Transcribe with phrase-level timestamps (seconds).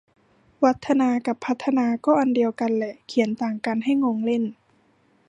[0.63, 4.43] วัฒนา กับพัฒนา ก็อันเดียวกันแหละ เขียนต่างกันให้งงเล่น